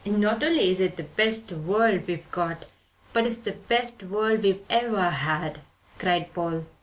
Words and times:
"Not 0.03 0.41
only 0.43 0.71
is 0.71 0.79
it 0.79 0.95
the 0.97 1.03
best 1.03 1.51
world 1.51 2.07
we've 2.07 2.31
got, 2.31 2.65
but 3.13 3.27
it's 3.27 3.37
the 3.37 3.51
best 3.51 4.01
world 4.01 4.41
we've 4.41 4.65
ever 4.67 5.11
had," 5.11 5.61
cried 5.99 6.33
Paul. 6.33 6.65